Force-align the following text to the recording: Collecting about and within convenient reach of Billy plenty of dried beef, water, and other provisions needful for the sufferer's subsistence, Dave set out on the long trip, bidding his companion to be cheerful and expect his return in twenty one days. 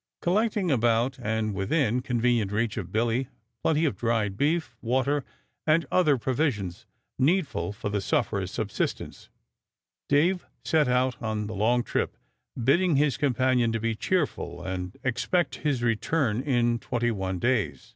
Collecting 0.19 0.71
about 0.71 1.19
and 1.21 1.53
within 1.53 2.01
convenient 2.01 2.51
reach 2.51 2.75
of 2.75 2.91
Billy 2.91 3.27
plenty 3.61 3.85
of 3.85 3.95
dried 3.95 4.35
beef, 4.35 4.75
water, 4.81 5.23
and 5.67 5.85
other 5.91 6.17
provisions 6.17 6.87
needful 7.19 7.71
for 7.71 7.89
the 7.89 8.01
sufferer's 8.01 8.49
subsistence, 8.49 9.29
Dave 10.09 10.47
set 10.65 10.87
out 10.87 11.21
on 11.21 11.45
the 11.45 11.53
long 11.53 11.83
trip, 11.83 12.17
bidding 12.63 12.95
his 12.95 13.15
companion 13.15 13.71
to 13.71 13.79
be 13.79 13.93
cheerful 13.93 14.63
and 14.63 14.97
expect 15.03 15.57
his 15.57 15.83
return 15.83 16.41
in 16.41 16.79
twenty 16.79 17.11
one 17.11 17.37
days. 17.37 17.89